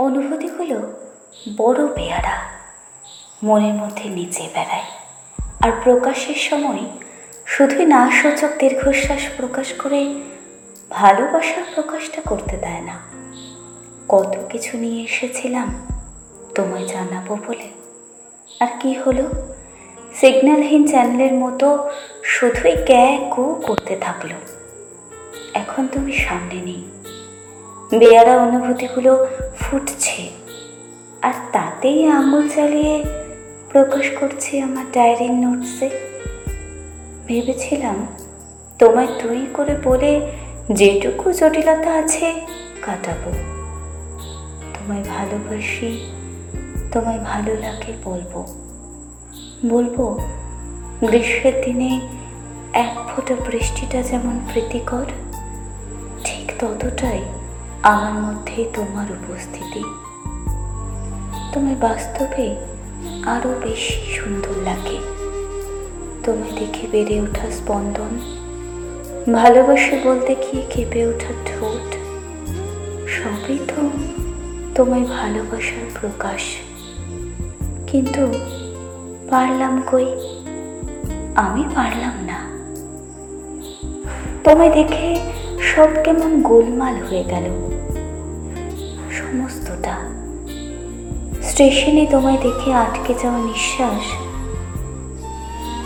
অনুভূতিগুলো 0.00 0.92
বড় 1.56 1.86
পেয়ারা। 1.94 2.38
মনের 3.42 3.74
মধ্যে 3.74 4.08
নিচে 4.08 4.42
বেড়ায়। 4.42 4.84
আর 5.60 5.72
প্রকাশের 5.84 6.34
সময় 6.34 6.84
শুধুই 7.46 7.86
না 7.86 8.10
সূচক 8.10 8.48
দীর্ঘশ্বাস 8.58 9.20
প্রকাশ 9.36 9.72
করে 9.72 10.20
ভালোবাসার 10.90 11.62
প্রকাশটা 11.74 12.22
করতে 12.22 12.56
দেয় 12.56 12.80
না। 12.80 12.98
কত 14.08 14.36
কিছু 14.48 14.78
নিয়ে 14.78 15.04
এসেছিলাম 15.04 15.86
তোমায় 16.54 16.86
জানাব 16.86 17.36
বলে। 17.46 17.68
আর 18.60 18.66
কি 18.80 18.92
হলো? 18.92 19.30
সিগন্যালহীন 20.14 20.88
চ্যানেলের 20.88 21.34
মতো 21.34 21.90
শুধুই 22.24 22.76
ক্যা 22.84 23.18
কু 23.30 23.62
করতে 23.66 23.96
থাকল। 23.96 24.28
এখন 25.54 25.86
তুমি 25.86 26.12
সামনে 26.12 26.54
নেই। 26.54 26.99
বেয়ারা 27.98 28.36
অনুভূতিগুলো 28.36 29.26
ফুটছে। 29.58 30.28
আর 31.22 31.32
তাতেই 31.52 32.06
আঙুল 32.06 32.48
চালিয়ে 32.48 33.04
প্রকাশ 33.68 34.10
করছি 34.20 34.60
আমার 34.60 34.84
ডায়েরির 34.92 35.32
নোটসে। 35.32 35.90
ভেবেছিলাম 37.26 38.06
তোমায় 38.78 39.06
তুই 39.06 39.46
করে 39.54 39.76
বলে 39.84 40.32
যেটুকু 40.72 41.32
জটিলতা 41.32 41.94
আছে 41.94 42.46
কাটাবো। 42.82 43.30
তোমায় 44.74 45.04
ভালোবাসি, 45.08 46.10
তোমায় 46.92 47.18
ভালো 47.18 47.54
লাগে 47.54 47.92
বলব। 48.04 48.46
বলব, 49.66 50.18
গ্রীষ্মের 51.06 51.64
দিনে 51.64 52.00
এক 52.72 52.94
ফোঁটা 53.08 53.34
বৃষ্টিটা 53.34 54.02
যেমন 54.02 54.40
প্রীতিকর, 54.52 55.06
ঠিক 56.24 56.52
ততটাই 56.58 57.22
আমার 57.82 58.14
মধ্যে 58.14 58.64
তোমার 58.74 59.06
উপস্থিতি। 59.10 59.84
তোমায় 61.52 61.76
বাস্তবে 61.80 62.56
আরও 63.24 63.54
বেশি 63.62 64.12
সুন্দর 64.12 64.62
লাগে। 64.64 64.98
তোমায় 66.24 66.52
দেখে 66.60 66.86
বেড়ে 66.90 67.20
ওঠা 67.20 67.50
স্পন্দন, 67.50 68.12
ভালোবাসে 69.34 70.00
বলতে 70.04 70.34
গিয়ে 70.34 70.62
কেঁপে 70.70 71.06
ওঠা 71.06 71.32
ঠোঁট, 71.46 71.88
সবই 73.08 73.58
তো 73.68 73.90
তোমায় 74.74 75.04
ভালোবাসার 75.04 75.86
প্রকাশ। 76.00 76.42
কিন্তু 77.86 78.32
পারলাম 79.30 79.82
কই? 79.86 80.08
আমি 81.34 81.64
পারলাম 81.74 82.14
না। 82.24 82.38
তোমায় 84.44 84.70
দেখে 84.70 85.39
সব 85.62 85.88
কেমন 86.04 86.42
গোলমাল 86.42 86.94
হয়ে 86.94 87.24
গেল। 87.24 87.44
সমস্তটা। 89.10 89.96
স্টেশনে 91.42 92.06
তোমায় 92.10 92.38
দেখে 92.42 92.74
আটকে 92.74 93.14
যাওয়া 93.22 93.38
নিঃশ্বাস। 93.38 94.02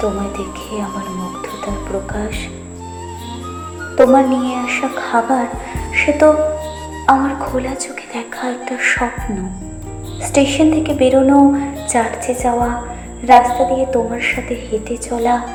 তোমায় 0.00 0.28
দেখে 0.28 0.80
আমার 0.80 1.10
মুগ্ধতার 1.10 1.76
প্রকাশ। 1.90 2.34
তোমার 3.96 4.28
নিয়ে 4.28 4.56
আসা 4.56 4.88
খাবার, 5.10 5.46
সে 5.92 6.12
তো 6.12 6.34
আমার 7.06 7.30
খোলা 7.40 7.74
চোখে 7.74 8.06
দেখা 8.12 8.50
একটা 8.50 8.76
স্বপ্ন। 8.82 9.48
স্টেশন 10.22 10.70
থেকে 10.70 10.94
বেরোনো, 10.94 11.54
চার্চে 11.88 12.34
যাওয়া, 12.34 12.82
রাস্তা 13.22 13.64
দিয়ে 13.64 13.86
তোমার 13.86 14.20
সাথে 14.20 14.54
হেঁটে 14.54 14.96
চলা, 14.96 15.48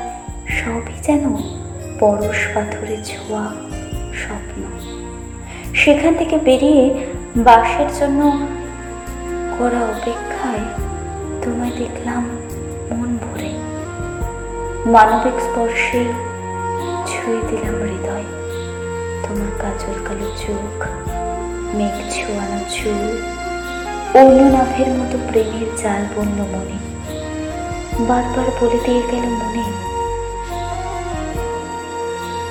সবই 0.48 1.02
যেন 1.02 1.36
পরশ 2.00 2.48
পাথরের 2.54 3.04
ছোঁয়া। 3.04 3.69
স্বপ্ন। 4.22 4.60
সেখান 5.74 6.14
থেকে 6.14 6.36
বেরিয়ে 6.38 6.84
বাসের 7.36 7.86
জন্য 8.00 8.20
করা 9.58 9.80
অপেক্ষায় 9.84 10.64
তোমায় 11.42 11.74
দেখলাম 11.78 12.22
মন 12.90 13.10
ভরে। 13.16 13.52
মানবিক 14.90 15.36
স্পর্শে 15.40 16.02
ছুঁয়ে 17.06 17.42
দিলাম 17.48 17.76
হৃদয়। 17.82 18.26
তোমার 19.22 19.52
কাজল 19.58 19.96
কালো 20.04 20.28
চোখ, 20.36 20.78
মেঘ 21.74 21.96
ছোঁয়ানো 22.10 22.60
চুল 22.70 23.06
অন্যনাভের 24.18 24.88
মতো 24.88 25.18
প্রেমের 25.28 25.68
জাল 25.76 26.02
বন্য 26.16 26.38
মনে। 26.52 26.78
বারবার 28.04 28.48
বলে 28.60 28.78
দিয়ে 28.84 29.02
গেল 29.10 29.26
মনে। 29.40 29.64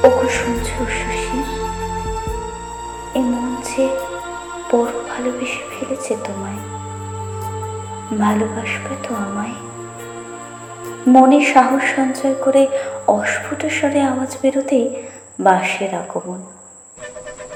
ওকে 0.07 0.27
শুনছ 0.29 0.67
শশী 0.91 1.38
এ 3.17 3.21
মন 3.21 3.49
যে 3.63 3.85
বড় 4.71 4.91
ভালোবেসে 5.09 5.63
ফেলেছে 5.73 6.15
তোমায়, 6.23 6.61
ভালোবাসবে 8.19 8.95
তো 9.03 9.15
আমায়। 9.15 9.57
মনে 11.07 11.39
সাহস 11.53 11.83
সঞ্চয় 11.95 12.35
করে 12.41 12.67
অস্ফুট 13.07 13.65
স্বরে 13.65 14.01
আওয়াজ 14.01 14.37
বেরোতেই 14.41 14.85
বাসের 15.39 15.95
আগমন। 15.95 16.41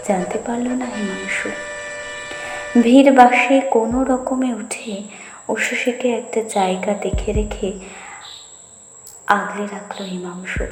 জানতে 0.07 0.37
পারল 0.37 0.67
না 0.67 0.85
হিমাংশু 0.85 1.49
ভিড় 2.81 3.11
বাসে 3.11 3.61
কোনো 3.69 4.03
রকমে 4.03 4.53
উঠে 4.53 5.01
উষসীকে 5.49 6.07
একটা 6.15 6.41
জায়গা 6.49 6.93
দেখে 6.93 7.33
রেখে 7.33 7.69
আগলে 9.27 9.65
রাখল 9.67 9.99
হিমাংশু 10.03 10.65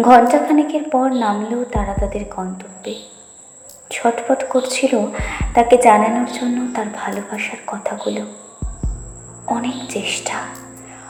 ঘণ্টাখানেকের 0.00 0.84
পর 0.90 1.06
নামলেও 1.10 1.64
তারা 1.64 1.94
তাদের 1.94 2.24
গন্তব্যে। 2.30 2.94
ছটফট 3.90 4.44
করছিল 4.48 5.06
তাকে 5.54 5.76
জানানোর 5.76 6.28
জন্য 6.40 6.74
তার 6.74 6.86
ভালোবাসার 6.94 7.58
কথাগুলো। 7.66 8.26
অনেক 9.46 9.90
চেষ্টা, 9.90 10.34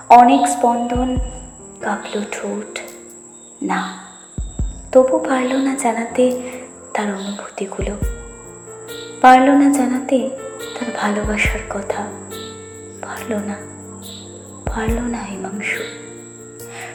অনেক 0.09 0.49
স্পন্দন, 0.49 1.17
কাঁপল 1.81 2.23
ঠোঁট। 2.33 2.79
না, 3.63 4.05
তবু 4.93 5.19
পারল 5.19 5.57
না 5.57 5.75
জানাতে 5.75 6.43
তার 6.95 7.07
অনুভূতিগুলো। 7.15 7.97
পারল 9.21 9.51
না 9.51 9.73
জানাতে 9.73 10.31
তার 10.79 10.89
ভালোবাসার 10.97 11.61
কথা। 11.71 12.03
পারল 13.03 13.35
না 13.35 13.57
পারল 14.75 15.01
না 15.01 15.23
হিমাংশু। 15.23 15.83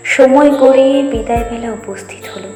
সময় 0.03 0.50
গড়িয়ে 0.51 1.03
বিদায় 1.03 1.50
বেলা 1.50 1.72
উপস্থিত 1.72 2.38
হলো। 2.38 2.50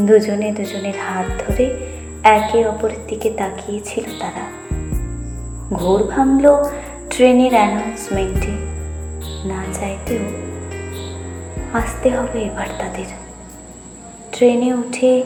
দুজনে 0.00 0.52
দুজনের 0.52 0.94
হাত 1.00 1.26
ধরে 1.26 1.96
একে 2.26 2.68
অপরের 2.68 2.96
দিকে 3.08 3.30
তাকিয়েছিল 3.30 4.04
তারা। 4.20 4.44
ঘোর 5.72 6.02
ভাঙল 6.02 6.70
ট্রেনের 7.10 7.52
অ্যানাউন্সমেন্টে। 7.52 8.50
না 9.48 9.64
চাইতেও 9.72 10.18
আসতে 11.72 12.10
হবে 12.10 12.38
এবার 12.38 12.66
তাদের। 12.78 13.04
ট্রেনে 14.32 14.74
উঠে 14.74 15.24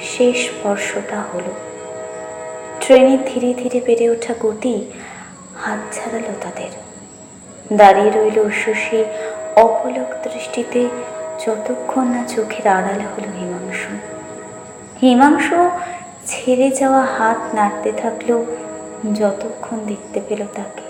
শেষ 0.00 0.36
স্পর্শটা 0.46 1.20
হলো। 1.20 1.52
ট্রেনে 2.80 3.18
ধীরে 3.26 3.54
ধীরে 3.54 3.80
বেড়ে 3.86 4.10
ওঠা 4.10 4.34
গতি 4.40 4.84
হাত 5.64 5.78
ছাড়ালো 5.92 6.32
তাদের। 6.40 6.70
দাঁড়িয়ে 7.76 8.10
রইল 8.10 8.50
শশী 8.50 9.04
অপলক 9.56 10.22
দৃষ্টিতে 10.22 10.88
যতক্ষণ 11.46 12.04
না 12.04 12.24
চোখের 12.28 12.66
আড়াল 12.68 13.00
হলো 13.00 13.30
হিমাংশু। 13.38 13.96
হিমাংশু 15.02 15.70
ছেড়ে 16.26 16.70
যাওয়া 16.70 17.02
হাত 17.04 17.54
নাড়তে 17.54 17.92
থাকল 17.92 18.44
যতক্ষণ 19.14 19.78
দেখতে 19.86 20.20
পেল 20.28 20.46
তাকে। 20.54 20.82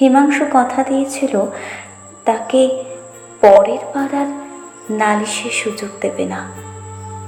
হিমাংশু 0.00 0.46
কথা 0.52 0.82
দিয়েছিল, 0.82 1.46
তাকে 2.24 2.84
পরের 3.40 3.78
পাড়ার 3.94 4.26
নালিশে 4.90 5.50
সুযোগ 5.50 5.88
দেবে 6.00 6.24
না। 6.24 6.50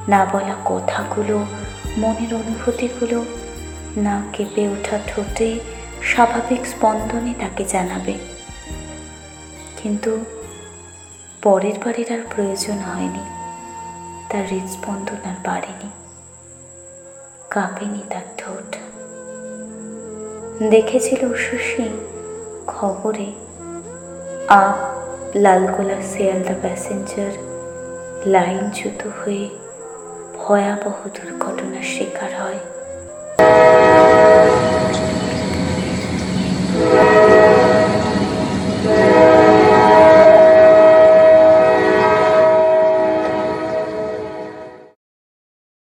না 0.08 0.24
বলা 0.24 0.54
কথাগুলো, 0.64 1.44
মনের 1.98 2.34
অনুভূতিগুলো 2.34 3.24
না 3.96 4.22
কেঁপে 4.32 4.68
ওঠা 4.68 4.98
ঠোঁটে 5.06 5.60
স্বাভাবিক 6.02 6.66
স্পন্দনে 6.66 7.34
তাকে 7.40 7.64
জানাবে। 7.64 8.14
কিন্তু 9.82 10.24
পরের 11.42 11.78
বাড়ির 11.84 12.12
আর 12.12 12.18
প্রয়োজন 12.36 12.78
হয়নি। 12.78 13.43
তার 14.34 14.46
হৃদস্পন্দন 14.46 15.30
আর 15.30 15.36
বাড়েনি। 15.44 15.90
কাঁপেনি 17.50 18.02
তার 18.10 18.26
ঠোঁট। 18.38 18.70
দেখেছিল 20.70 21.34
শশী 21.34 21.88
খবরে 22.66 23.32
আপ 24.48 24.78
লালগোলা 25.36 26.02
শিয়ালদা 26.02 26.54
প্যাসেঞ্জার, 26.62 27.34
লাইনচ্যুত 28.26 29.00
হয়ে 29.18 29.48
ভয়াবহ 30.36 30.96
দুর্ঘটনার 31.14 31.82
শিকার 31.82 32.32
হয়। 32.42 32.58